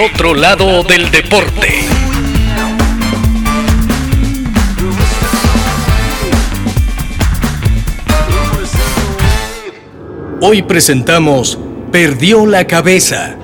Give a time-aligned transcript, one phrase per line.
[0.00, 1.66] Otro lado del deporte.
[10.40, 11.58] Hoy presentamos
[11.90, 13.34] Perdió la cabeza.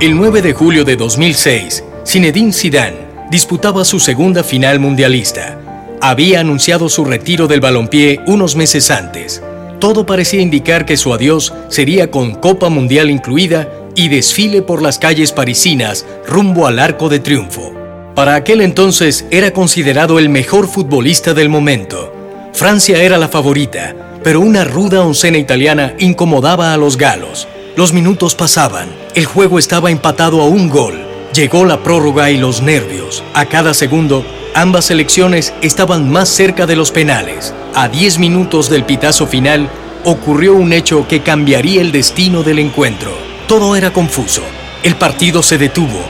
[0.00, 2.96] El 9 de julio de 2006, Zinedine Zidane
[3.30, 5.60] disputaba su segunda final mundialista.
[6.00, 9.44] Había anunciado su retiro del balompié unos meses antes.
[9.78, 14.98] Todo parecía indicar que su adiós sería con Copa Mundial incluida y desfile por las
[14.98, 17.72] calles parisinas rumbo al Arco de Triunfo.
[18.14, 22.12] Para aquel entonces era considerado el mejor futbolista del momento.
[22.52, 27.48] Francia era la favorita, pero una ruda oncena italiana incomodaba a los galos.
[27.76, 30.94] Los minutos pasaban, el juego estaba empatado a un gol.
[31.34, 33.24] Llegó la prórroga y los nervios.
[33.34, 34.24] A cada segundo,
[34.54, 37.52] ambas selecciones estaban más cerca de los penales.
[37.74, 39.68] A 10 minutos del pitazo final,
[40.04, 43.33] ocurrió un hecho que cambiaría el destino del encuentro.
[43.46, 44.42] Todo era confuso.
[44.82, 46.00] El partido se detuvo.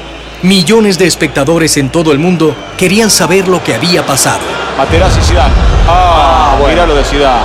[0.43, 4.43] Millones de espectadores en todo el mundo querían saber lo que había pasado.
[4.79, 5.53] Materazzi Zidane.
[5.89, 7.45] Ah, mira lo de Zidane.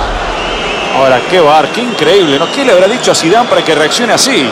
[0.96, 2.50] Ahora, qué bar, qué increíble, ¿no?
[2.52, 4.44] ¿Qué le habrá dicho a Zidane para que reaccione así?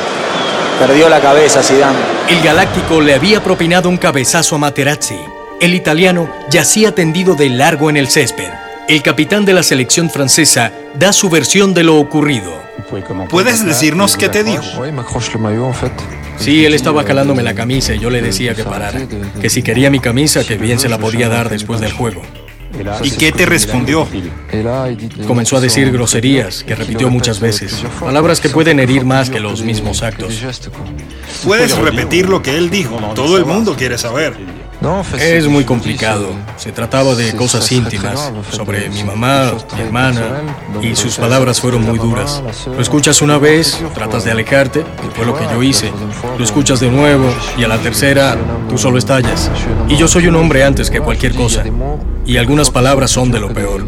[0.81, 1.99] Perdió la cabeza Zidane.
[2.29, 5.19] El Galáctico le había propinado un cabezazo a Materazzi.
[5.61, 8.51] El italiano yacía tendido de largo en el césped.
[8.89, 12.68] El capitán de la selección francesa da su versión de lo ocurrido.
[13.29, 14.63] ¿Puedes decirnos qué te dijo?
[16.39, 19.01] Sí, él estaba calándome la camisa y yo le decía que parara.
[19.41, 22.23] Que si quería mi camisa, que bien se la podía dar después del juego.
[23.03, 24.07] ¿Y qué te respondió?
[25.27, 27.85] Comenzó a decir groserías, que repitió muchas veces.
[28.01, 30.41] Palabras que pueden herir más que los mismos actos.
[31.45, 32.97] Puedes repetir lo que él dijo.
[33.15, 34.35] Todo el mundo quiere saber.
[35.19, 36.31] Es muy complicado.
[36.57, 40.43] Se trataba de cosas íntimas, sobre mi mamá, mi hermana,
[40.83, 42.43] y sus palabras fueron muy duras.
[42.67, 45.93] Lo escuchas una vez, tratas de alejarte, que fue lo que yo hice.
[46.39, 48.37] Lo escuchas de nuevo, y a la tercera,
[48.69, 49.51] tú solo estallas.
[49.89, 51.65] Y yo soy un hombre antes que cualquier cosa.
[52.25, 53.87] Y algunas palabras son de lo peor.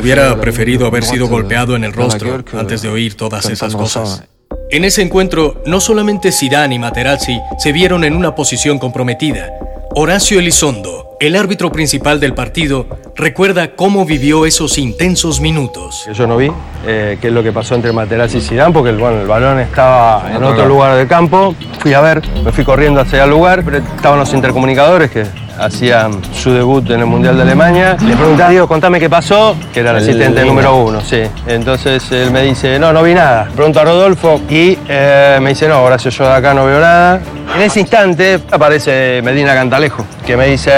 [0.00, 4.24] Hubiera preferido haber sido golpeado en el rostro antes de oír todas esas cosas.
[4.70, 9.50] En ese encuentro, no solamente Zidane y Materazzi se vieron en una posición comprometida,
[9.92, 12.86] Horacio Elizondo, el árbitro principal del partido,
[13.16, 16.08] recuerda cómo vivió esos intensos minutos.
[16.14, 16.52] Yo no vi
[16.86, 20.30] eh, qué es lo que pasó entre Materazzi y Zidane, porque bueno, el balón estaba
[20.32, 21.56] en otro lugar del campo.
[21.80, 25.26] Fui a ver, me fui corriendo hacia el lugar, pero estaban los intercomunicadores que
[25.58, 27.96] hacían su debut en el Mundial de Alemania.
[28.00, 31.22] Le pregunté a Diego, contame qué pasó, que era el asistente número uno, sí.
[31.48, 33.48] Entonces él me dice, no, no vi nada.
[33.56, 37.20] Pregunto a Rodolfo y eh, me dice, no, gracias, yo de acá no veo nada.
[37.54, 40.70] En ese instante aparece Medina Cantalejo, que me dice,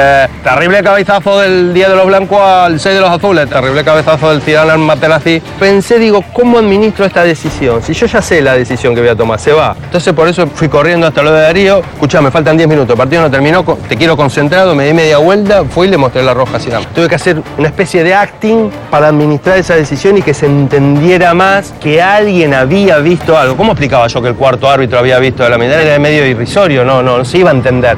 [0.42, 4.40] terrible cabezazo del Día de los Blancos al 6 de los Azules, terrible cabezazo del
[4.40, 5.40] Zidane al Materazzi.
[5.60, 7.82] Pensé, digo, ¿cómo administro esta decisión?
[7.82, 9.76] Si yo ya sé la decisión que voy a tomar, se va.
[9.84, 11.82] Entonces por eso fui corriendo hasta lo de Darío.
[11.92, 15.18] Escuchá, me faltan 10 minutos, el partido no terminó, te quiero concentrado, me di media
[15.18, 16.86] vuelta, fui y le mostré la roja Zidane.
[16.94, 21.34] Tuve que hacer una especie de acting para administrar esa decisión y que se entendiera
[21.34, 23.56] más que alguien había visto algo.
[23.56, 25.80] ¿Cómo explicaba yo que el cuarto árbitro había visto de la mitad?
[25.80, 27.96] Era medio irrisorio, no, no, no se iba a entender.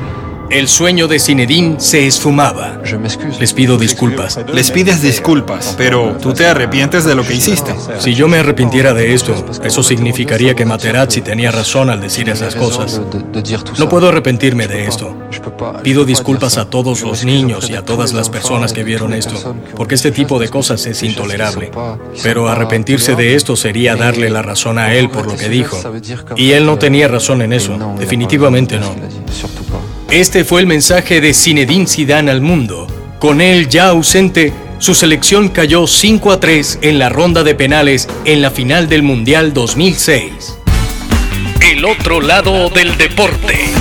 [0.50, 2.80] El sueño de Zinedine se esfumaba.
[3.40, 4.38] Les pido disculpas.
[4.52, 7.74] Les pides disculpas, pero tú te arrepientes de lo que hiciste.
[7.98, 9.34] Si yo me arrepintiera de esto,
[9.64, 13.00] eso significaría que Materazzi tenía razón al decir esas cosas.
[13.78, 15.16] No puedo arrepentirme de esto.
[15.82, 19.94] Pido disculpas a todos los niños y a todas las personas que vieron esto, porque
[19.94, 21.70] este tipo de cosas es intolerable.
[22.22, 25.78] Pero arrepentirse de esto sería darle la razón a él por lo que dijo.
[26.36, 28.94] Y él no tenía razón en eso, definitivamente no.
[30.14, 32.86] Este fue el mensaje de Zinedine Zidane al mundo.
[33.18, 38.08] Con él ya ausente, su selección cayó 5 a 3 en la ronda de penales
[38.24, 40.56] en la final del Mundial 2006.
[41.68, 43.73] El otro lado del deporte.